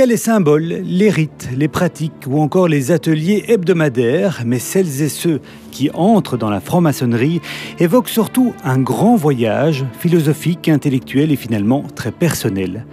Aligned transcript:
y 0.00 0.02
a 0.02 0.06
les 0.06 0.16
symboles, 0.16 0.80
les 0.82 1.10
rites, 1.10 1.50
les 1.54 1.68
pratiques 1.68 2.24
ou 2.26 2.40
encore 2.40 2.68
les 2.68 2.90
ateliers 2.90 3.44
hebdomadaires, 3.48 4.44
mais 4.46 4.58
celles 4.58 5.02
et 5.02 5.10
ceux 5.10 5.42
qui 5.72 5.90
entrent 5.92 6.38
dans 6.38 6.48
la 6.48 6.60
franc-maçonnerie 6.60 7.42
évoquent 7.78 8.08
surtout 8.08 8.54
un 8.64 8.78
grand 8.78 9.16
voyage 9.16 9.84
philosophique, 9.98 10.70
intellectuel 10.70 11.30
et 11.30 11.36
finalement 11.36 11.84
très 11.94 12.12
personnel. 12.12 12.86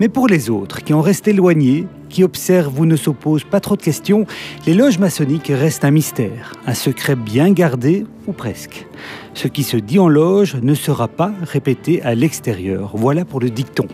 Mais 0.00 0.10
pour 0.10 0.26
les 0.26 0.50
autres 0.50 0.84
qui 0.84 0.92
en 0.92 1.00
restent 1.00 1.28
éloignés, 1.28 1.86
qui 2.10 2.24
observent 2.24 2.78
ou 2.78 2.84
ne 2.84 2.96
s'opposent 2.96 3.44
pas 3.44 3.60
trop 3.60 3.76
de 3.76 3.82
questions, 3.82 4.26
les 4.66 4.74
loges 4.74 4.98
maçonniques 4.98 5.50
restent 5.54 5.86
un 5.86 5.92
mystère, 5.92 6.52
un 6.66 6.74
secret 6.74 7.16
bien 7.16 7.52
gardé 7.52 8.04
ou 8.26 8.32
presque. 8.32 8.86
Ce 9.32 9.48
qui 9.48 9.62
se 9.62 9.78
dit 9.78 9.98
en 9.98 10.08
loge 10.08 10.56
ne 10.56 10.74
sera 10.74 11.08
pas 11.08 11.32
répété 11.40 12.02
à 12.02 12.14
l'extérieur. 12.14 12.90
Voilà 12.92 13.24
pour 13.24 13.40
le 13.40 13.48
dicton. 13.48 13.86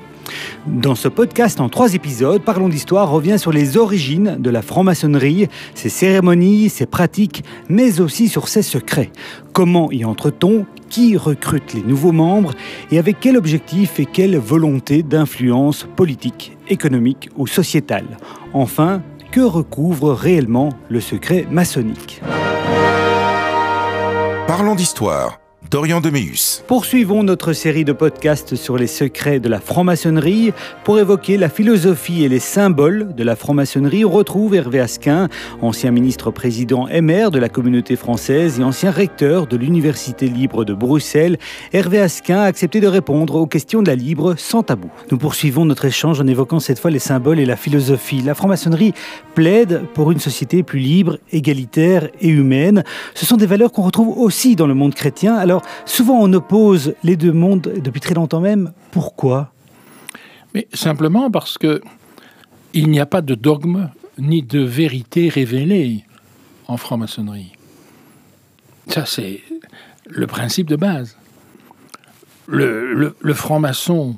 Dans 0.67 0.95
ce 0.95 1.09
podcast 1.09 1.61
en 1.61 1.69
trois 1.69 1.95
épisodes, 1.95 2.43
Parlons 2.43 2.69
d'Histoire 2.69 3.11
revient 3.11 3.39
sur 3.39 3.53
les 3.53 3.77
origines 3.77 4.37
de 4.39 4.51
la 4.51 4.63
franc-maçonnerie, 4.63 5.49
ses 5.75 5.89
cérémonies, 5.89 6.69
ses 6.69 6.87
pratiques, 6.87 7.45
mais 7.69 8.01
aussi 8.01 8.29
sur 8.29 8.49
ses 8.49 8.63
secrets. 8.63 9.11
Comment 9.53 9.91
y 9.93 10.05
entre-t-on? 10.05 10.67
Qui 10.89 11.17
recrute 11.17 11.75
les 11.75 11.83
nouveaux 11.83 12.13
membres? 12.13 12.53
Et 12.91 12.99
avec 12.99 13.19
quel 13.21 13.37
objectif 13.37 13.99
et 14.01 14.07
quelle 14.07 14.37
volonté 14.39 15.03
d'influence 15.03 15.87
politique, 15.97 16.57
économique 16.69 17.29
ou 17.37 17.47
sociétale? 17.47 18.19
Enfin, 18.53 19.03
que 19.33 19.41
recouvre 19.41 20.13
réellement 20.13 20.71
le 20.89 21.01
secret 21.01 21.47
maçonnique? 21.51 22.21
Parlons 24.47 24.75
d'Histoire 24.75 25.39
Dorian 25.71 26.01
Deméus. 26.01 26.63
Poursuivons 26.69 27.25
notre 27.25 27.53
série 27.53 27.85
de 27.85 27.93
podcasts 27.93 28.55
sur 28.55 28.77
les 28.77 28.87
secrets 28.87 29.41
de 29.41 29.49
la 29.49 29.59
franc-maçonnerie. 29.59 30.53
Pour 30.85 31.01
évoquer 31.01 31.37
la 31.37 31.49
philosophie 31.49 32.23
et 32.23 32.29
les 32.29 32.39
symboles 32.39 33.17
de 33.17 33.25
la 33.25 33.35
franc-maçonnerie, 33.35 34.05
on 34.05 34.11
retrouve 34.11 34.55
Hervé 34.55 34.79
Asquin, 34.79 35.29
ancien 35.61 35.91
ministre-président 35.91 36.87
MR 36.87 37.33
de 37.33 37.41
la 37.41 37.49
communauté 37.49 37.97
française 37.97 38.61
et 38.61 38.63
ancien 38.63 38.93
recteur 38.93 39.49
de 39.49 39.57
l'Université 39.57 40.29
libre 40.29 40.65
de 40.65 40.73
Bruxelles. 40.73 41.37
Hervé 41.73 41.99
Asquin 41.99 42.39
a 42.39 42.45
accepté 42.45 42.81
de 42.81 42.87
répondre 42.87 43.35
aux 43.35 43.47
questions 43.47 43.83
de 43.83 43.89
la 43.89 43.97
libre 43.97 44.37
sans 44.39 44.63
tabou. 44.63 44.91
Nous 45.11 45.19
poursuivons 45.19 45.65
notre 45.65 45.87
échange 45.87 46.21
en 46.21 46.29
évoquant 46.29 46.61
cette 46.61 46.79
fois 46.79 46.93
les 46.93 47.01
symboles 47.01 47.41
et 47.41 47.47
la 47.47 47.57
philosophie. 47.57 48.23
La 48.23 48.37
franc-maçonnerie 48.37 48.95
plaide 49.35 49.83
pour 49.95 50.13
une 50.13 50.21
société 50.21 50.63
plus 50.63 50.79
libre, 50.79 51.19
égalitaire 51.33 52.09
et 52.21 52.29
humaine. 52.29 52.85
Ce 53.15 53.27
sont 53.27 53.37
des 53.37 53.47
valeurs 53.47 53.73
qu'on 53.73 53.83
retrouve 53.83 54.17
aussi 54.17 54.55
dans 54.55 54.69
le 54.69 54.75
monde 54.75 54.95
chrétien. 54.95 55.37
Alors, 55.47 55.63
souvent 55.85 56.19
on 56.21 56.33
oppose 56.33 56.95
les 57.05 57.17
deux 57.17 57.31
mondes 57.31 57.73
depuis 57.81 58.01
très 58.01 58.15
longtemps 58.15 58.41
même. 58.41 58.73
Pourquoi? 58.91 59.53
Mais 60.55 60.67
simplement 60.75 61.31
parce 61.31 61.57
que 61.57 61.81
il 62.75 62.91
n'y 62.91 62.99
a 62.99 63.07
pas 63.07 63.21
de 63.21 63.37
dogme 63.37 63.91
ni 64.19 64.43
de 64.43 64.59
vérité 64.59 65.29
révélée 65.29 66.03
en 66.67 66.77
franc-maçonnerie. 66.77 67.53
Ça, 68.89 69.07
c'est 69.07 69.41
le 70.09 70.27
principe 70.27 70.67
de 70.67 70.75
base. 70.75 71.17
Le, 72.49 73.15
franc-maçon, 73.33 74.17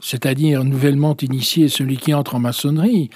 c'est-à-dire 0.00 0.62
nouvellement 0.62 1.16
initié, 1.20 1.68
celui 1.68 1.96
qui 1.96 2.14
entre 2.14 2.36
en 2.36 2.38
maçonnerie, 2.38 3.10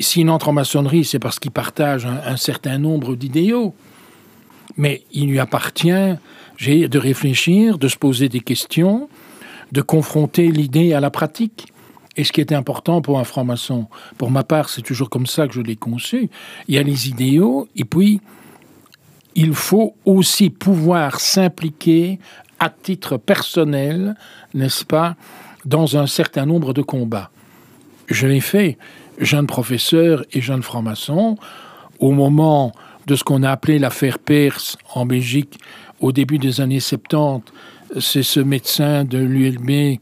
s'il 0.00 0.28
entre 0.30 0.48
en 0.48 0.52
maçonnerie, 0.52 1.04
c'est 1.04 1.20
parce 1.20 1.38
qu'il 1.38 1.52
partage 1.52 2.06
un 2.06 2.36
certain 2.36 2.78
nombre 2.78 3.14
d'idéaux. 3.14 3.72
Mais 4.76 5.04
il 5.12 5.28
lui 5.28 5.38
appartient 5.38 6.16
de 6.60 6.98
réfléchir, 6.98 7.78
de 7.78 7.88
se 7.88 7.96
poser 7.96 8.28
des 8.28 8.40
questions, 8.40 9.08
de 9.72 9.80
confronter 9.80 10.50
l'idée 10.50 10.92
à 10.92 11.00
la 11.00 11.10
pratique. 11.10 11.72
Et 12.16 12.24
ce 12.24 12.32
qui 12.32 12.40
est 12.40 12.52
important 12.52 13.00
pour 13.00 13.18
un 13.18 13.24
franc-maçon, 13.24 13.86
pour 14.18 14.30
ma 14.30 14.42
part, 14.42 14.68
c'est 14.68 14.82
toujours 14.82 15.08
comme 15.08 15.26
ça 15.26 15.46
que 15.46 15.54
je 15.54 15.60
l'ai 15.60 15.76
conçu. 15.76 16.28
Il 16.68 16.74
y 16.74 16.78
a 16.78 16.82
les 16.82 17.08
idéaux, 17.08 17.68
et 17.76 17.84
puis 17.84 18.20
il 19.34 19.54
faut 19.54 19.94
aussi 20.04 20.50
pouvoir 20.50 21.20
s'impliquer 21.20 22.18
à 22.58 22.68
titre 22.68 23.16
personnel, 23.16 24.16
n'est-ce 24.52 24.84
pas, 24.84 25.16
dans 25.64 25.96
un 25.96 26.06
certain 26.06 26.46
nombre 26.46 26.74
de 26.74 26.82
combats. 26.82 27.30
Je 28.08 28.26
l'ai 28.26 28.40
fait, 28.40 28.76
jeune 29.18 29.46
professeur 29.46 30.24
et 30.32 30.40
jeune 30.40 30.62
franc-maçon, 30.62 31.38
au 32.00 32.10
moment 32.10 32.72
de 33.06 33.14
ce 33.14 33.24
qu'on 33.24 33.44
a 33.44 33.50
appelé 33.50 33.78
l'affaire 33.78 34.18
Perse 34.18 34.76
en 34.94 35.06
Belgique, 35.06 35.58
au 36.00 36.12
début 36.12 36.38
des 36.38 36.60
années 36.60 36.80
70, 36.80 37.52
c'est 38.00 38.22
ce 38.22 38.40
médecin 38.40 39.04
de 39.04 39.18
l'ULB 39.18 39.98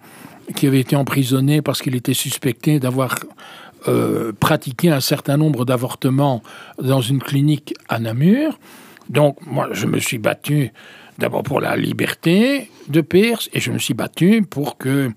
qui 0.54 0.66
avait 0.66 0.81
été 0.81 0.97
emprisonné 0.97 1.62
parce 1.62 1.82
qu'il 1.82 1.94
était 1.94 2.14
suspecté 2.14 2.81
d'avoir 2.81 3.16
euh, 3.86 4.32
pratiqué 4.38 4.91
un 4.91 5.00
certain 5.00 5.36
nombre 5.36 5.64
d'avortements 5.64 6.42
dans 6.81 7.00
une 7.00 7.20
clinique 7.20 7.75
à 7.88 7.98
Namur. 7.98 8.59
Donc 9.09 9.38
moi, 9.47 9.69
je 9.72 9.86
me 9.86 9.98
suis 9.98 10.19
battu 10.19 10.72
d'abord 11.19 11.42
pour 11.42 11.60
la 11.60 11.76
liberté 11.76 12.70
de 12.88 13.00
Pierce 13.00 13.48
et 13.53 13.60
je 13.60 13.70
me 13.70 13.78
suis 13.78 13.94
battu 13.94 14.42
pour 14.42 14.78
que 14.78 15.10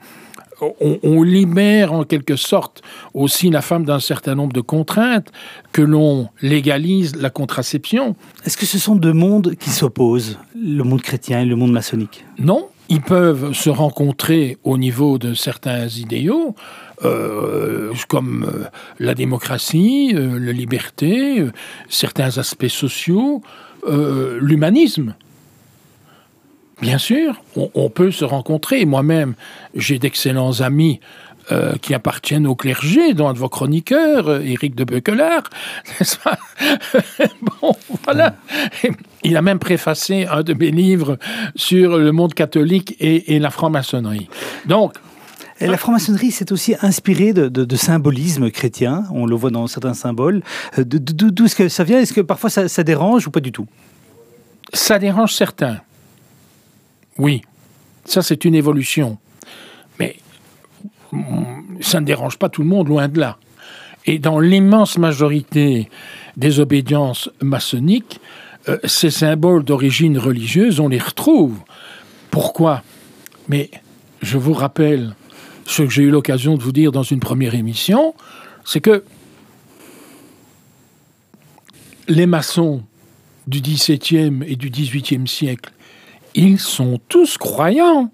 on, 0.80 1.24
libère 1.24 1.94
en 1.94 2.04
quelque 2.04 2.36
sorte 2.36 2.82
aussi 3.14 3.50
la 3.50 3.62
femme 3.62 3.86
d'un 3.86 4.00
certain 4.00 4.36
nombre 4.36 4.54
de 4.54 4.62
contraintes, 4.62 5.32
que 5.72 5.82
l'on 5.82 6.30
légalise 6.42 7.16
la 7.16 7.30
contraception. 7.30 8.16
Est-ce 8.46 8.58
que 8.58 8.66
ce 8.66 8.80
sont 8.80 8.96
deux 8.96 9.14
mondes 9.14 9.56
qui 9.56 9.70
s'opposent, 9.70 10.38
le 10.56 10.84
monde 10.84 11.02
chrétien 11.02 11.42
et 11.42 11.46
le 11.46 11.56
monde 11.56 11.72
maçonnique? 11.72 12.26
Non, 12.40 12.68
ils 12.90 13.02
peuvent 13.02 13.54
se 13.54 13.70
rencontrer 13.70 14.58
au 14.64 14.78
niveau 14.78 15.18
de 15.18 15.34
certains 15.34 15.88
idéaux. 15.88 16.56
Euh, 17.04 17.94
comme 18.08 18.44
euh, 18.44 18.66
la 19.00 19.16
démocratie, 19.16 20.12
euh, 20.14 20.38
la 20.40 20.52
liberté, 20.52 21.44
certains 21.90 22.38
aspects 22.38 22.68
sociaux, 22.68 23.42
l'humanisme. 24.40 25.16
Bien 26.82 26.98
sûr, 26.98 27.44
on, 27.56 27.90
peut 27.92 28.10
se 28.10 28.26
rencontrer. 28.26 28.86
Moi-même, 28.86 29.36
j'ai 29.76 30.00
d'excellents 30.00 30.62
amis 30.62 31.00
euh, 31.52 31.76
qui 31.80 31.94
appartiennent 31.94 32.48
au 32.48 32.56
clergé, 32.56 33.14
dont 33.14 33.28
un 33.28 33.34
de 33.34 33.38
vos 33.38 33.50
chroniqueurs, 33.50 34.28
euh, 34.28 34.40
Éric 34.42 34.74
de 34.74 34.84
Beuquelard, 34.84 35.44
n'est-ce 36.00 36.18
pas? 36.18 36.40
Bon, 37.62 37.74
voilà. 38.04 38.36
Il 39.24 39.38
a 39.38 39.44
même 39.44 39.60
préfacé 39.60 40.26
un 40.26 40.42
de 40.42 40.54
mes 40.56 40.72
livres 40.72 41.20
sur 41.56 42.00
le 42.00 42.12
monde 42.12 42.34
catholique 42.34 42.96
et, 43.00 43.38
la 43.38 43.52
franc-maçonnerie. 43.52 44.28
Donc, 44.66 44.94
et 45.60 45.68
la 45.68 45.78
franc-maçonnerie 45.78 46.32
s'est 46.32 46.52
aussi 46.52 46.74
inspirée 46.82 47.34
de, 47.34 47.76
symbolisme 47.76 48.50
chrétien, 48.50 49.04
on 49.12 49.28
le 49.28 49.36
voit 49.36 49.52
dans 49.52 49.68
certains 49.68 49.94
symboles. 49.94 50.42
Euh, 50.80 50.84
d'où 50.84 51.46
est-ce 51.46 51.56
que 51.56 51.70
ça 51.70 51.84
vient? 51.84 52.00
Est-ce 52.00 52.14
que 52.14 52.22
parfois 52.22 52.50
ça, 52.50 52.68
ça, 52.68 52.84
dérange 52.84 53.28
ou 53.28 53.32
pas 53.32 53.40
du 53.40 53.52
tout? 53.52 53.68
Ça 54.74 54.98
dérange 54.98 55.34
certains. 55.34 55.82
Oui, 57.18 57.42
ça 58.06 58.22
c'est 58.22 58.46
une 58.46 58.56
évolution. 58.56 59.18
Mais 60.00 60.18
ça 61.82 62.00
ne 62.00 62.06
dérange 62.06 62.38
pas 62.38 62.50
tout 62.50 62.62
le 62.62 62.68
monde, 62.68 62.88
loin 62.88 63.08
de 63.08 63.20
là. 63.20 63.38
Et 64.06 64.18
dans 64.18 64.40
l'immense 64.40 64.98
majorité 64.98 65.90
des 66.38 66.60
obédiences 66.60 67.30
maçonniques, 67.42 68.20
euh, 68.70 68.78
ces 68.84 69.10
symboles 69.10 69.64
d'origine 69.64 70.18
religieuse, 70.18 70.80
on 70.80 70.88
les 70.88 71.00
retrouve. 71.00 71.58
Pourquoi? 72.30 72.84
Mais 73.48 73.70
je 74.22 74.38
vous 74.38 74.54
rappelle 74.54 75.16
ce 75.66 75.84
que 75.84 75.90
j'ai 75.90 76.04
eu 76.04 76.10
l'occasion 76.10 76.58
de 76.58 76.64
vous 76.64 76.72
dire 76.72 76.92
dans 76.92 77.04
une 77.04 77.20
première 77.20 77.56
émission, 77.56 78.14
c'est 78.66 78.82
que 78.82 79.04
les 82.08 82.26
maçons 82.26 82.84
du 83.48 83.62
XVIIe 83.62 84.44
et 84.46 84.56
du 84.56 84.70
XVIIIe 84.70 85.28
siècle 85.28 85.72
ils 86.36 86.60
sont 86.60 87.00
tous 87.08 87.38
croyants. 87.38 88.12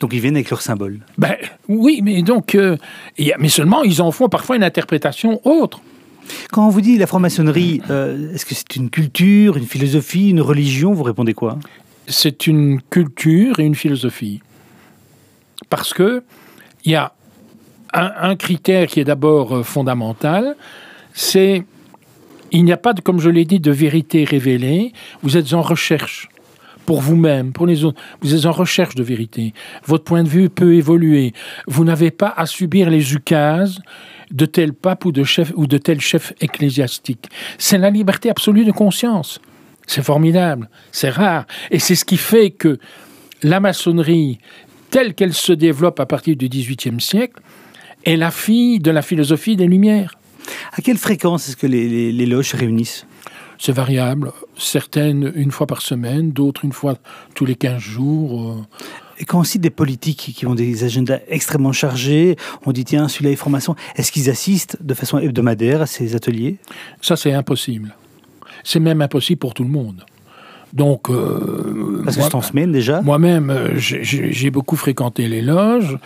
Donc 0.00 0.12
ils 0.12 0.20
viennent 0.20 0.36
avec 0.36 0.50
leur 0.50 0.60
symbole. 0.60 1.00
Ben 1.18 1.36
oui, 1.68 2.00
mais 2.02 2.22
donc, 2.22 2.54
euh, 2.54 2.76
mais 3.38 3.48
seulement 3.48 3.82
ils 3.82 4.02
en 4.02 4.10
font 4.10 4.28
parfois 4.28 4.56
une 4.56 4.64
interprétation 4.64 5.40
autre. 5.46 5.80
Quand 6.50 6.66
on 6.66 6.70
vous 6.70 6.80
dit 6.80 6.98
la 6.98 7.06
franc-maçonnerie, 7.06 7.82
euh, 7.90 8.32
est-ce 8.34 8.46
que 8.46 8.54
c'est 8.54 8.76
une 8.76 8.90
culture, 8.90 9.56
une 9.56 9.66
philosophie, 9.66 10.30
une 10.30 10.40
religion 10.40 10.92
Vous 10.92 11.02
répondez 11.02 11.34
quoi? 11.34 11.58
C'est 12.06 12.46
une 12.46 12.80
culture 12.82 13.60
et 13.60 13.64
une 13.64 13.74
philosophie. 13.74 14.40
Parce 15.70 15.94
que 15.94 16.22
il 16.84 16.92
y 16.92 16.96
a 16.96 17.12
un, 17.92 18.36
critère 18.36 18.88
qui 18.88 19.00
est 19.00 19.04
d'abord 19.04 19.56
euh, 19.56 19.62
fondamental, 19.62 20.56
c'est 21.12 21.64
il 22.50 22.64
n'y 22.64 22.72
a 22.72 22.76
pas, 22.76 22.92
de, 22.92 23.00
comme 23.00 23.20
je 23.20 23.30
l'ai 23.30 23.44
dit, 23.44 23.58
de 23.58 23.70
vérité 23.70 24.24
révélée. 24.24 24.92
Vous 25.22 25.36
êtes 25.36 25.54
en 25.54 25.62
recherche 25.62 26.28
pour 26.86 27.00
vous-même, 27.00 27.52
pour 27.52 27.66
les 27.66 27.84
autres. 27.84 28.00
Vous 28.20 28.34
êtes 28.34 28.46
en 28.46 28.52
recherche 28.52 28.94
de 28.94 29.02
vérité. 29.02 29.54
Votre 29.86 30.04
point 30.04 30.22
de 30.22 30.28
vue 30.28 30.50
peut 30.50 30.74
évoluer. 30.74 31.32
Vous 31.66 31.84
n'avez 31.84 32.10
pas 32.10 32.32
à 32.36 32.46
subir 32.46 32.90
les 32.90 33.14
ukases 33.14 33.80
de 34.30 34.46
tel 34.46 34.72
pape 34.72 35.04
ou 35.04 35.12
de, 35.12 35.24
chef, 35.24 35.52
ou 35.56 35.66
tel 35.66 36.00
chef 36.00 36.32
ecclésiastique. 36.40 37.26
C'est 37.58 37.78
la 37.78 37.90
liberté 37.90 38.30
absolue 38.30 38.64
de 38.64 38.72
conscience. 38.72 39.40
C'est 39.86 40.02
formidable, 40.02 40.68
c'est 40.92 41.10
rare. 41.10 41.46
Et 41.70 41.78
c'est 41.78 41.94
ce 41.94 42.04
qui 42.04 42.16
fait 42.16 42.50
que 42.50 42.78
la 43.42 43.60
maçonnerie, 43.60 44.38
telle 44.90 45.14
qu'elle 45.14 45.34
se 45.34 45.52
développe 45.52 46.00
à 46.00 46.06
partir 46.06 46.36
du 46.36 46.48
XVIIIe 46.48 47.00
siècle, 47.00 47.40
est 48.04 48.16
la 48.16 48.30
fille 48.30 48.78
de 48.80 48.90
la 48.90 49.02
philosophie 49.02 49.56
des 49.56 49.66
Lumières. 49.66 50.14
À 50.72 50.82
quelle 50.82 50.98
fréquence 50.98 51.48
est-ce 51.48 51.56
que 51.56 51.66
les, 51.66 52.12
les, 52.12 52.26
loges 52.26 52.50
se 52.50 52.56
réunissent? 52.56 53.06
C'est 53.64 53.72
variable. 53.72 54.30
Certaines 54.58 55.32
une 55.34 55.50
fois 55.50 55.66
par 55.66 55.80
semaine, 55.80 56.32
d'autres 56.32 56.66
une 56.66 56.72
fois 56.72 56.98
tous 57.34 57.46
les 57.46 57.54
15 57.54 57.78
jours. 57.78 58.42
Euh. 58.42 58.62
Et 59.16 59.24
quand 59.24 59.40
on 59.40 59.44
cite 59.44 59.62
des 59.62 59.70
politiques 59.70 60.34
qui 60.36 60.46
ont 60.46 60.54
des 60.54 60.84
agendas 60.84 61.20
extrêmement 61.28 61.72
chargés, 61.72 62.36
on 62.66 62.72
dit 62.72 62.84
tiens, 62.84 63.08
celui-là 63.08 63.30
est 63.30 63.36
formation, 63.36 63.74
est-ce 63.96 64.12
qu'ils 64.12 64.28
assistent 64.28 64.76
de 64.82 64.92
façon 64.92 65.18
hebdomadaire 65.18 65.80
à 65.80 65.86
ces 65.86 66.14
ateliers? 66.14 66.58
Ça, 67.00 67.16
c'est 67.16 67.32
impossible. 67.32 67.96
C'est 68.64 68.80
même 68.80 69.00
impossible 69.00 69.38
pour 69.38 69.54
tout 69.54 69.64
le 69.64 69.70
monde. 69.70 70.04
Donc, 70.74 71.08
euh, 71.08 72.02
Parce 72.04 72.18
que 72.18 72.22
c'est 72.22 72.34
en 72.34 72.42
semaine 72.42 72.70
déjà? 72.70 73.00
Moi-même, 73.00 73.48
euh, 73.48 73.70
j'ai 73.78 74.50
beaucoup 74.50 74.76
fréquenté 74.76 75.26
les 75.26 75.40
loges. 75.40 75.96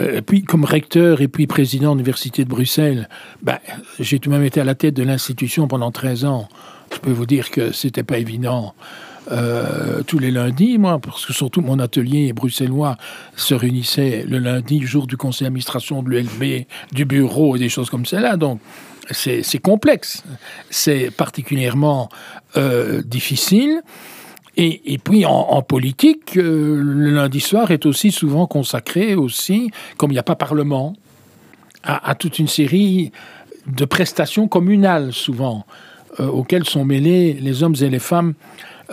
Euh, 0.00 0.20
puis, 0.20 0.42
comme 0.42 0.64
recteur 0.64 1.20
et 1.20 1.28
puis 1.28 1.46
président 1.46 1.92
de 1.92 1.98
l'Université 1.98 2.44
de 2.44 2.48
Bruxelles, 2.48 3.08
ben, 3.42 3.58
j'ai 3.98 4.18
tout 4.18 4.30
de 4.30 4.34
même 4.34 4.44
été 4.44 4.60
à 4.60 4.64
la 4.64 4.74
tête 4.74 4.94
de 4.94 5.02
l'institution 5.02 5.68
pendant 5.68 5.90
13 5.90 6.24
ans. 6.24 6.48
Je 6.92 6.98
peux 6.98 7.10
vous 7.10 7.26
dire 7.26 7.50
que 7.50 7.72
c'était 7.72 8.02
pas 8.02 8.18
évident. 8.18 8.74
Euh, 9.30 10.02
tous 10.06 10.18
les 10.18 10.30
lundis, 10.30 10.78
moi, 10.78 10.98
parce 10.98 11.26
que 11.26 11.32
surtout 11.32 11.60
mon 11.60 11.78
atelier 11.78 12.32
bruxellois 12.32 12.96
se 13.36 13.54
réunissait 13.54 14.24
le 14.26 14.38
lundi, 14.38 14.80
jour 14.82 15.06
du 15.06 15.16
conseil 15.18 15.44
d'administration 15.44 16.02
de 16.02 16.08
l'ULB, 16.08 16.64
du 16.92 17.04
bureau 17.04 17.56
et 17.56 17.58
des 17.58 17.68
choses 17.68 17.90
comme 17.90 18.06
cela. 18.06 18.36
Donc, 18.36 18.60
c'est 19.10 19.58
complexe. 19.62 20.22
C'est 20.70 21.10
particulièrement 21.10 22.08
euh, 22.56 23.02
difficile. 23.02 23.82
Et, 24.60 24.98
puis 24.98 25.24
en, 25.24 25.62
politique, 25.62 26.36
euh, 26.36 26.82
le 26.82 27.10
lundi 27.10 27.38
soir 27.38 27.70
est 27.70 27.86
aussi 27.86 28.10
souvent 28.10 28.48
consacré 28.48 29.14
aussi, 29.14 29.70
comme 29.96 30.10
il 30.10 30.14
n'y 30.14 30.18
a 30.18 30.24
pas 30.24 30.34
parlement, 30.34 30.94
à, 31.84 32.16
toute 32.16 32.40
une 32.40 32.48
série 32.48 33.12
de 33.68 33.84
prestations 33.84 34.48
communales 34.48 35.12
souvent, 35.12 35.64
euh, 36.18 36.26
auxquelles 36.26 36.64
sont 36.64 36.84
mêlés 36.84 37.34
les 37.34 37.62
hommes 37.62 37.76
et 37.80 37.88
les 37.88 38.00
femmes 38.00 38.34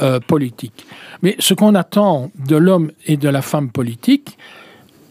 euh, 0.03 0.19
politiques. 0.19 0.85
Mais 1.23 1.35
ce 1.39 1.55
qu'on 1.55 1.73
attend 1.73 2.29
de 2.47 2.57
l'homme 2.57 2.91
et 3.07 3.17
de 3.17 3.27
la 3.27 3.41
femme 3.41 3.71
politique, 3.71 4.37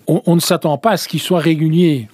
on, 0.07 0.37
ne 0.37 0.41
s'attend 0.41 0.79
pas 0.79 0.93
à 0.93 0.97
ce 0.97 1.09
qu'ils 1.09 1.21
soient 1.21 1.41
réguliers 1.41 2.09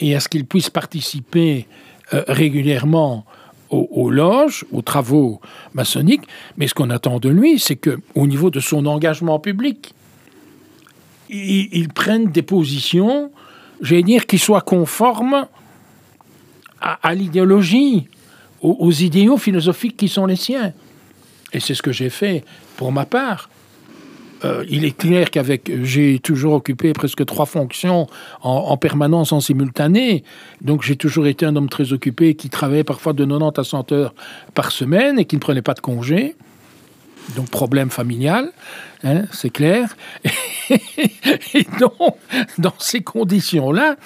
et 0.00 0.14
à 0.14 0.20
ce 0.20 0.28
qu'ils 0.28 0.44
puissent 0.44 0.70
participer 0.70 1.66
régulièrement 2.12 3.24
aux, 3.70 4.10
loges, 4.10 4.64
aux 4.72 4.82
travaux 4.82 5.40
maçonniques, 5.74 6.24
mais 6.56 6.66
ce 6.66 6.74
qu'on 6.74 6.90
attend 6.90 7.20
de 7.20 7.28
lui, 7.28 7.58
c'est 7.58 7.76
que, 7.76 8.00
au 8.14 8.26
niveau 8.26 8.50
de 8.50 8.60
son 8.60 8.84
engagement 8.86 9.38
public, 9.38 9.94
il, 11.28 11.88
prenne 11.88 12.32
des 12.32 12.42
positions, 12.42 13.30
j'allais 13.80 14.02
dire, 14.02 14.26
qui 14.26 14.38
soient 14.38 14.62
conformes 14.62 15.46
à, 16.80 17.14
l'idéologie, 17.14 18.08
aux, 18.60 18.90
idéaux 18.90 19.36
philosophiques 19.36 19.96
qui 19.96 20.08
sont 20.08 20.26
les 20.26 20.36
siens. 20.36 20.72
Et 21.52 21.60
c'est 21.60 21.74
ce 21.74 21.82
que 21.82 21.92
j'ai 21.92 22.10
fait 22.10 22.44
pour 22.76 22.90
ma 22.90 23.04
part. 23.04 23.48
Euh, 24.44 24.64
il 24.68 24.84
est 24.84 24.96
clair 24.96 25.30
qu'avec, 25.30 25.70
j'ai 25.82 26.18
toujours 26.18 26.54
occupé 26.54 26.92
presque 26.92 27.24
trois 27.26 27.46
fonctions 27.46 28.06
en, 28.42 28.76
permanence, 28.76 29.32
en 29.32 29.40
simultané. 29.40 30.24
Donc 30.60 30.82
j'ai 30.82 30.96
toujours 30.96 31.26
été 31.26 31.44
un 31.46 31.56
homme 31.56 31.68
très 31.68 31.92
occupé 31.92 32.34
qui 32.34 32.48
travaillait 32.48 32.84
parfois 32.84 33.12
de 33.12 33.24
90 33.24 33.58
à 33.60 33.64
100 33.64 33.92
heures 33.92 34.14
par 34.54 34.72
semaine 34.72 35.18
et 35.18 35.24
qui 35.24 35.36
ne 35.36 35.40
prenait 35.40 35.62
pas 35.62 35.74
de 35.74 35.80
congé. 35.80 36.36
Donc 37.36 37.50
problème 37.50 37.90
familial, 37.90 38.50
hein, 39.04 39.24
c'est 39.32 39.50
clair. 39.50 39.96
et 40.70 41.66
donc, 41.78 42.16
dans 42.58 42.74
ces 42.78 43.02
conditions-là, 43.02 43.96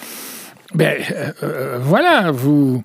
ben 0.75 1.01
euh, 1.13 1.33
euh, 1.43 1.79
voilà, 1.81 2.33
vous, 2.33 2.83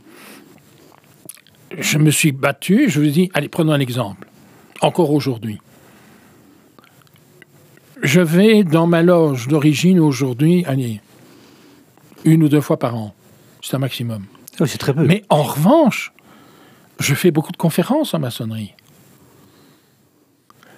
je 1.78 1.98
me 1.98 2.12
suis 2.12 2.32
battu. 2.32 2.90
Je 2.90 3.02
vous 3.02 3.08
dis, 3.08 3.32
allez, 3.34 3.50
prenons 3.50 3.74
un 3.74 3.80
exemple. 3.80 4.28
Encore 4.82 5.12
aujourd'hui 5.12 5.60
je 8.02 8.22
vais 8.22 8.64
dans 8.64 8.88
ma 8.88 9.02
loge 9.02 9.48
d'origine 9.48 10.00
aujourd'hui, 10.00 10.64
allez, 10.66 11.02
une 12.26 12.44
ou 12.44 12.50
deux 12.50 12.62
fois 12.62 12.78
par 12.78 12.96
an. 12.96 13.14
C'est 13.62 13.76
un 13.76 13.80
maximum. 13.80 14.26
C'est 14.66 14.78
très 14.78 14.94
peu. 14.94 15.06
Mais 15.06 15.24
en 15.30 15.44
revanche, 15.44 16.14
je 17.00 17.16
fais 17.16 17.32
beaucoup 17.32 17.52
de 17.52 17.58
conférences 17.58 18.14
en 18.14 18.20
maçonnerie. 18.20 18.74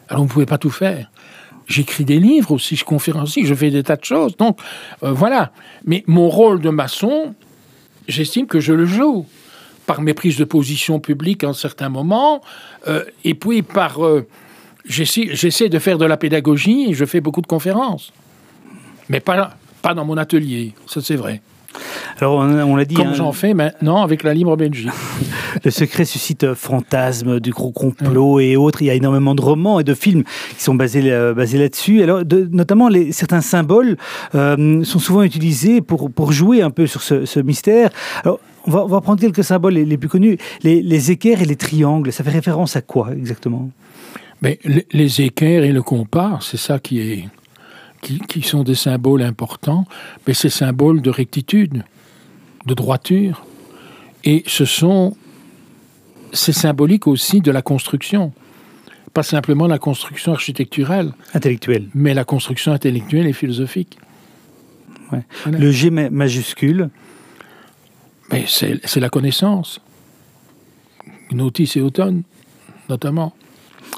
Alors, 0.07 0.21
vous 0.21 0.27
ne 0.27 0.33
pouvez 0.33 0.45
pas 0.45 0.57
tout 0.57 0.69
faire. 0.69 1.09
J'écris 1.68 2.06
des 2.06 2.19
livres 2.19 2.51
aussi, 2.51 2.75
je 2.75 2.83
conférencie, 2.83 3.45
je 3.45 3.56
fais 3.56 3.71
des 3.71 3.83
tas 3.83 3.95
de 3.95 4.03
choses. 4.03 4.35
Donc, 4.35 4.59
euh, 5.03 5.12
voilà. 5.12 5.51
Mais 5.85 6.03
mon 6.06 6.29
rôle 6.29 6.59
de 6.59 6.69
maçon, 6.69 7.33
j'estime 8.07 8.45
que 8.45 8.59
je 8.59 8.73
le 8.73 8.85
joue 8.85 9.25
par 9.85 10.01
mes 10.01 10.13
prises 10.13 10.38
de 10.38 10.44
position 10.44 11.00
publiques 11.00 11.44
en 11.44 11.53
certains 11.53 11.89
moments, 11.89 12.41
euh, 12.88 13.03
et 13.23 13.33
puis 13.33 13.62
par 13.62 14.06
euh, 14.06 14.27
j'essaie 14.86 15.69
de 15.69 15.80
faire 15.80 15.98
de 15.98 16.06
la 16.06 16.18
pédagogie 16.18 16.88
et 16.89 16.94
je 16.94 17.06
fais 17.06 17.22
beaucoup 17.22 17.42
de 17.42 17.48
conférences. 17.48 18.12
Mais 19.10 19.19
pas, 19.19 19.56
pas 19.81 19.94
dans 19.94 20.06
mon 20.06 20.18
atelier, 20.18 20.74
ça 20.88 21.01
c'est 21.01 21.16
vrai. 21.16 21.42
Alors 22.19 22.36
on, 22.36 22.75
l'a 22.75 22.86
dit. 22.86 22.95
Comme 22.95 23.07
hein, 23.07 23.13
j'en 23.13 23.31
fais 23.31 23.54
maintenant 23.54 24.01
avec 24.04 24.24
la 24.24 24.33
Libre 24.33 24.56
Belgique. 24.57 24.89
le 25.63 25.72
secret 25.72 26.06
suscite 26.06 26.44
euh, 26.44 26.56
fantasmes 26.56 27.39
du 27.39 27.51
gros 27.51 27.72
complot 27.72 28.39
et 28.39 28.56
autres. 28.56 28.81
Il 28.81 28.86
y 28.86 28.89
a 28.89 28.94
énormément 28.94 29.36
de 29.36 29.42
romans 29.42 29.80
et 29.80 29.83
de 29.83 29.94
films 29.94 30.24
qui 30.56 30.63
sont 30.63 30.75
basés, 30.75 31.12
euh, 31.12 31.33
basés 31.33 31.57
là-dessus. 31.57 32.04
Alors 32.04 32.22
notamment 32.51 32.89
les, 32.89 33.12
certains 33.12 33.42
symboles 33.42 33.98
euh, 34.36 34.83
sont 34.83 35.00
souvent 35.00 35.24
utilisés 35.24 35.81
pour, 35.81 36.12
pour 36.12 36.31
jouer 36.31 36.62
un 36.62 36.69
peu 36.69 36.88
sur 36.88 37.01
ce, 37.01 37.39
mystère. 37.39 37.89
Alors 38.24 38.39
on 38.68 38.72
va, 38.72 38.83
on 38.83 38.88
va, 38.88 39.01
prendre 39.01 39.19
quelques 39.19 39.44
symboles 39.44 39.74
les, 39.74 39.98
plus 39.98 40.10
connus. 40.10 40.38
Les, 40.63 40.81
les 40.81 41.12
équerres 41.12 41.42
et 41.42 41.45
les 41.45 41.56
triangles, 41.56 42.12
ça 42.12 42.24
fait 42.24 42.30
référence 42.30 42.75
à 42.75 42.81
quoi 42.81 43.10
exactement? 43.13 43.69
Mais 44.42 44.60
les 44.92 45.22
équerres 45.22 45.64
et 45.64 45.72
le 45.72 45.84
compas, 45.84 46.40
c'est 46.42 46.58
ça 46.58 46.80
qui 46.80 47.00
est 47.00 47.30
qui, 48.02 48.42
sont 48.42 48.64
des 48.64 48.76
symboles 48.76 49.21
importants, 49.21 49.86
mais 50.26 50.33
c'est 50.33 50.50
symboles 50.50 51.04
de 51.04 51.12
rectitude, 51.12 51.83
de 52.66 52.74
droiture, 52.74 53.45
et 54.24 54.44
ce 54.48 54.66
sont 54.66 55.16
c'est 56.33 56.54
symbolique 56.54 57.07
aussi 57.07 57.42
de 57.42 57.52
la 57.52 57.62
construction, 57.62 58.33
pas 59.14 59.24
simplement 59.24 59.68
la 59.68 59.78
construction 59.78 60.31
architecturale, 60.31 61.14
intellectuelle, 61.33 61.90
mais 61.94 62.14
la 62.14 62.24
construction 62.24 62.71
intellectuelle 62.71 63.28
et 63.28 63.33
philosophique. 63.33 63.98
Le 65.45 65.71
G 65.71 65.90
majuscule, 65.90 66.90
mais 68.31 68.45
c'est 68.48 69.00
la 69.00 69.10
connaissance. 69.10 69.81
Notice 71.31 71.76
et 71.76 71.81
automne, 71.81 72.24
notamment. 72.90 73.33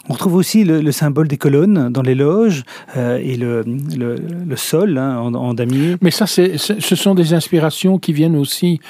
On 0.09 0.13
retrouve 0.13 0.35
aussi 0.35 0.65
le, 0.65 0.91
symbole 0.91 1.29
des 1.29 1.37
colonnes 1.37 1.89
dans 1.89 2.01
les 2.01 2.15
loges 2.15 2.63
euh, 2.97 3.17
et 3.17 3.37
le, 3.37 3.63
sol 4.57 4.97
hein, 4.97 5.17
en, 5.17 5.53
damier. 5.53 5.95
Mais 6.01 6.11
ça, 6.11 6.27
ce 6.27 6.95
sont 6.95 7.15
des 7.15 7.33
inspirations 7.33 7.99
qui 7.99 8.11
viennent 8.11 8.35
aussi 8.35 8.81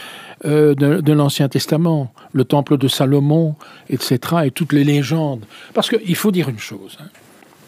euh, 0.45 0.73
de, 0.73 1.13
l'Ancien 1.13 1.49
Testament, 1.49 2.11
le 2.31 2.45
temple 2.45 2.77
de 2.77 2.87
Salomon, 2.87 3.55
etc., 3.89 4.19
et 4.45 4.51
toutes 4.51 4.73
les 4.73 4.83
légendes. 4.83 5.45
Parce 5.75 5.89
qu'il 5.89 6.15
faut 6.15 6.31
dire 6.31 6.49
une 6.49 6.59
chose, 6.59 6.97
hein. 6.99 7.09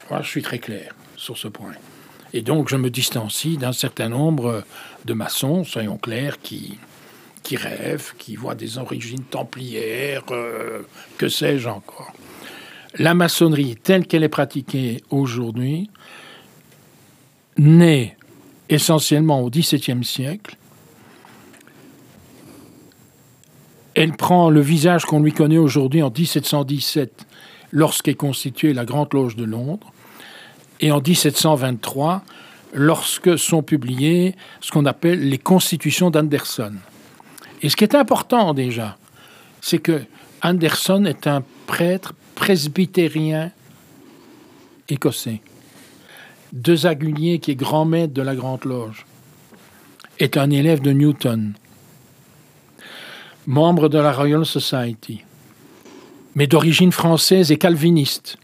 Moi, 0.10 0.22
je 0.22 0.28
suis 0.28 0.44
très 0.44 0.60
clair 0.60 0.94
sur 1.16 1.38
ce 1.38 1.48
point. 1.48 1.72
Et 2.34 2.42
donc, 2.42 2.70
je 2.70 2.76
me 2.76 2.90
distancie 2.90 3.58
d'un 3.58 3.74
certain 3.74 4.10
nombre 4.10 4.64
de 5.06 5.14
maçons, 5.14 5.64
soyons 5.64 5.98
clairs, 5.98 6.40
qui, 6.42 6.78
rêvent, 7.56 8.14
qui 8.18 8.36
voient 8.36 8.56
des 8.56 8.78
origines 8.78 9.24
templières, 9.24 10.24
euh, 10.32 10.82
que 11.18 11.28
sais-je 11.28 11.70
encore 11.70 12.14
la 12.98 13.14
maçonnerie 13.14 13.76
telle 13.76 14.08
qu'elle 14.08 14.24
est 14.24 14.30
pratiquée 14.30 15.04
aujourd'hui 15.10 15.90
naît 17.58 18.18
essentiellement 18.70 19.42
au 19.42 19.50
XVIIe 19.50 20.04
siècle. 20.04 20.58
Elle 23.94 24.14
prend 24.14 24.50
le 24.50 24.60
visage 24.60 25.06
qu'on 25.06 25.22
lui 25.22 25.32
connaît 25.32 25.58
aujourd'hui 25.58 26.02
en 26.02 26.10
1717, 26.10 27.26
lorsqu'est 27.72 28.16
constituée 28.16 28.74
la 28.74 28.84
Grande 28.84 29.14
Loge 29.14 29.36
de 29.36 29.46
Londres, 29.46 29.94
et 30.82 30.92
en 30.92 31.00
1723, 31.00 32.24
lorsque 32.74 33.40
sont 33.40 33.64
publiées 33.64 34.36
ce 34.60 34.72
qu'on 34.72 34.86
appelle 34.86 35.30
les 35.30 35.38
constitutions 35.38 36.10
d'Anderson. 36.10 36.74
Et 37.62 37.70
ce 37.70 37.78
qui 37.78 37.86
est 37.86 37.96
important 37.96 38.54
déjà, 38.54 38.98
c'est 39.62 39.80
que 39.80 40.02
Anderson 40.46 41.06
est 41.06 41.26
un 41.26 41.44
prêtre 41.66 42.14
presbytérien 42.36 43.52
écossais. 44.88 45.42
De 46.54 46.86
Agulier, 46.86 47.40
qui 47.40 47.50
est 47.50 47.56
grand 47.56 47.86
maître 47.86 48.14
de 48.14 48.22
la 48.22 48.36
Grande 48.36 48.64
Loge, 48.64 49.08
est 50.20 50.38
un 50.38 50.52
élève 50.52 50.82
de 50.82 50.92
Newton, 50.92 51.54
membre 53.48 53.90
de 53.90 53.98
la 53.98 54.14
Royal 54.14 54.46
Society, 54.46 55.24
mais 56.36 56.46
d'origine 56.46 56.92
française 56.92 57.52
et 57.52 57.58
calviniste, 57.58 58.38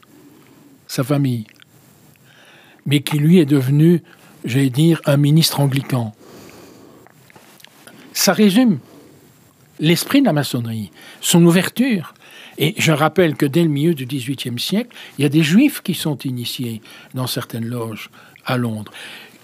sa 0.87 1.03
famille, 1.03 1.45
mais 2.87 3.01
qui 3.01 3.19
lui 3.19 3.37
est 3.37 3.45
devenu, 3.45 4.01
j'allais 4.43 4.71
dire, 4.71 5.01
un 5.05 5.17
ministre 5.17 5.59
anglican. 5.59 6.15
ça 8.11 8.33
résume 8.33 8.79
l'esprit 9.81 10.21
de 10.21 10.27
la 10.27 10.33
maçonnerie, 10.33 10.91
son 11.19 11.43
ouverture. 11.43 12.13
Et 12.57 12.75
je 12.77 12.91
rappelle 12.91 13.35
que 13.35 13.45
dès 13.45 13.63
le 13.63 13.69
milieu 13.69 13.93
du 13.93 14.05
XVIIIe 14.05 14.59
siècle, 14.59 14.95
il 15.17 15.23
y 15.23 15.25
a 15.25 15.29
des 15.29 15.43
juifs 15.43 15.81
qui 15.81 15.93
sont 15.93 16.17
initiés 16.19 16.81
dans 17.13 17.27
certaines 17.27 17.65
loges 17.65 18.09
à 18.45 18.57
Londres, 18.57 18.91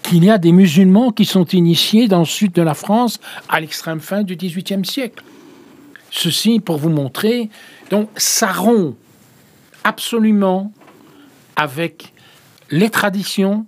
qu'il 0.02 0.24
y 0.24 0.30
a 0.30 0.38
des 0.38 0.52
musulmans 0.52 1.10
qui 1.10 1.24
sont 1.24 1.44
initiés 1.46 2.08
dans 2.08 2.20
le 2.20 2.24
sud 2.24 2.52
de 2.52 2.62
la 2.62 2.74
France 2.74 3.20
à 3.48 3.60
l'extrême 3.60 4.00
fin 4.00 4.22
du 4.22 4.36
XVIIIe 4.36 4.84
siècle. 4.84 5.22
Ceci 6.10 6.60
pour 6.60 6.78
vous 6.78 6.88
montrer, 6.88 7.50
donc 7.90 8.08
ça 8.16 8.52
rompt 8.52 8.96
absolument 9.84 10.72
avec 11.56 12.12
les 12.70 12.90
traditions 12.90 13.66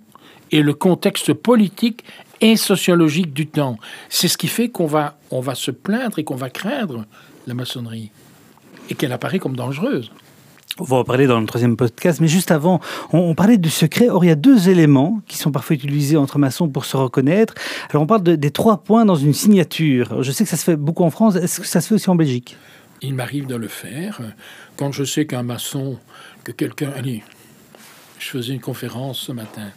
et 0.51 0.61
le 0.61 0.73
contexte 0.73 1.33
politique 1.33 2.03
et 2.41 2.57
sociologique 2.57 3.33
du 3.33 3.47
temps. 3.47 3.77
C'est 4.09 4.27
ce 4.27 4.37
qui 4.37 4.47
fait 4.47 4.69
qu'on 4.69 4.87
va, 4.87 5.17
on 5.29 5.39
va 5.39 5.55
se 5.55 5.71
plaindre 5.71 6.19
et 6.19 6.23
qu'on 6.23 6.35
va 6.35 6.49
craindre 6.49 7.05
la 7.47 7.53
maçonnerie 7.53 8.11
et 8.89 8.95
qu'elle 8.95 9.13
apparaît 9.13 9.39
comme 9.39 9.55
dangereuse. 9.55 10.11
On 10.79 10.83
va 10.83 10.97
en 10.97 11.03
parler 11.03 11.27
dans 11.27 11.39
le 11.39 11.45
troisième 11.45 11.75
podcast, 11.75 12.21
mais 12.21 12.27
juste 12.27 12.49
avant, 12.49 12.79
on, 13.11 13.35
parlait 13.35 13.57
du 13.57 13.69
secret. 13.69 14.09
Or, 14.09 14.23
il 14.23 14.29
y 14.29 14.31
a 14.31 14.35
deux 14.35 14.69
éléments 14.69 15.21
qui 15.27 15.37
sont 15.37 15.51
parfois 15.51 15.75
utilisés 15.75 16.17
entre 16.17 16.39
maçons 16.39 16.69
pour 16.69 16.85
se 16.85 16.95
reconnaître. 16.95 17.53
Alors, 17.89 18.03
on 18.03 18.07
parle 18.07 18.23
des 18.23 18.51
trois 18.51 18.77
points 18.77 19.05
dans 19.05 19.15
une 19.15 19.33
signature. 19.33 20.23
Je 20.23 20.31
sais 20.31 20.45
que 20.45 20.49
ça 20.49 20.57
se 20.57 20.63
fait 20.63 20.77
beaucoup 20.77 21.03
en 21.03 21.09
France. 21.09 21.35
Est-ce 21.35 21.59
que 21.59 21.67
ça 21.67 21.81
se 21.81 21.89
fait 21.89 21.95
aussi 21.95 22.09
en 22.09 22.15
Belgique? 22.15 22.55
Il 23.01 23.15
m'arrive 23.15 23.47
de 23.47 23.55
le 23.55 23.67
faire. 23.67 24.21
Quand 24.77 24.91
je 24.91 25.03
sais 25.03 25.25
qu'un 25.25 25.43
maçon, 25.43 25.97
que 26.45 26.53
quelqu'un... 26.53 26.91
Allez, 26.95 27.21
je 28.17 28.29
faisais 28.29 28.53
une 28.53 28.61
conférence 28.61 29.19
ce 29.19 29.33
matin 29.33 29.67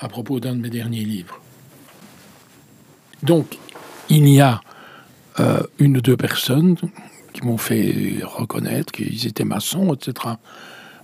à 0.00 0.08
propos 0.08 0.40
d'un 0.40 0.54
de 0.54 0.60
mes 0.60 0.70
derniers 0.70 1.04
livres. 1.04 1.40
Donc, 3.22 3.58
il 4.08 4.28
y 4.28 4.40
a 4.40 4.60
euh, 5.40 5.62
une 5.78 5.96
ou 5.96 6.00
deux 6.00 6.16
personnes 6.16 6.76
qui 7.32 7.44
m'ont 7.44 7.58
fait 7.58 8.20
reconnaître 8.22 8.92
qu'ils 8.92 9.26
étaient 9.26 9.44
maçons, 9.44 9.94
etc. 9.94 10.34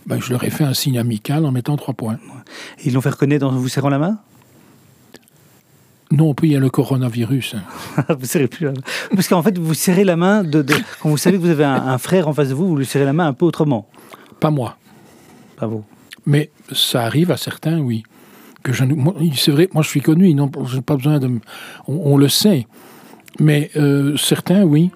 Ben, 0.06 0.20
je 0.20 0.30
leur 0.30 0.44
ai 0.44 0.50
fait 0.50 0.64
un 0.64 0.74
signe 0.74 0.98
amical 0.98 1.44
en 1.46 1.52
mettant 1.52 1.76
trois 1.76 1.94
points. 1.94 2.18
Ils 2.84 2.92
l'ont 2.92 3.00
fait 3.00 3.10
reconnaître 3.10 3.46
en 3.46 3.50
vous 3.50 3.68
serrant 3.68 3.88
la 3.88 3.98
main? 3.98 4.18
Non, 6.10 6.34
puis 6.34 6.48
il 6.48 6.52
y 6.52 6.56
a 6.56 6.60
le 6.60 6.70
coronavirus. 6.70 7.56
vous 8.08 8.26
serrez 8.26 8.46
plus 8.46 8.66
la 8.66 8.72
main. 8.72 8.80
Parce 9.10 9.28
qu'en 9.28 9.42
fait, 9.42 9.58
vous 9.58 9.74
serrez 9.74 10.04
la 10.04 10.16
main 10.16 10.44
de, 10.44 10.64
quand 11.00 11.08
vous 11.08 11.16
savez 11.16 11.38
que 11.38 11.42
vous 11.42 11.50
avez 11.50 11.64
un, 11.64 11.98
frère 11.98 12.28
en 12.28 12.32
face 12.32 12.50
de 12.50 12.54
vous, 12.54 12.68
vous 12.68 12.76
lui 12.76 12.86
serrez 12.86 13.04
la 13.04 13.12
main 13.12 13.26
un 13.26 13.32
peu 13.32 13.46
autrement. 13.46 13.88
Pas 14.38 14.50
moi. 14.50 14.76
Pas 15.56 15.66
vous. 15.66 15.84
Mais 16.26 16.50
ça 16.72 17.04
arrive 17.04 17.30
à 17.30 17.36
certains, 17.36 17.78
oui. 17.78 18.04
Que 18.64 18.73
je, 18.73 18.83
c'est 19.37 19.52
vrai, 19.52 19.68
moi 19.73 19.83
je 19.83 19.88
suis 19.88 20.00
connu, 20.00 20.35
pas 20.85 20.97
besoin 20.97 21.21
de. 21.21 21.30
On, 21.87 22.16
le 22.16 22.28
sait. 22.28 22.66
Mais 23.38 23.71
euh, 23.76 24.16
certains, 24.16 24.64
oui. 24.64 24.90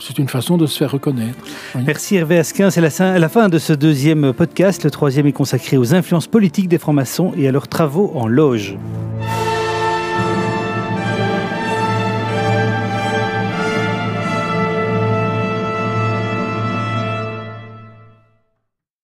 C'est 0.00 0.18
une 0.18 0.28
façon 0.28 0.56
de 0.56 0.66
se 0.66 0.78
faire 0.78 0.92
reconnaître. 0.92 1.36
Merci 1.84 2.14
Hervé 2.14 2.38
Asquin. 2.38 2.70
C'est 2.70 2.80
la, 2.80 3.18
la, 3.18 3.28
fin 3.28 3.48
de 3.48 3.58
ce 3.58 3.72
deuxième 3.72 4.32
podcast. 4.32 4.84
Le 4.84 4.92
troisième 4.92 5.26
est 5.26 5.32
consacré 5.32 5.76
aux 5.76 5.92
influences 5.92 6.28
politiques 6.28 6.68
des 6.68 6.78
francs-maçons 6.78 7.32
et 7.36 7.48
à 7.48 7.52
leurs 7.52 7.66
travaux 7.66 8.12
en 8.14 8.28
loge. 8.28 8.76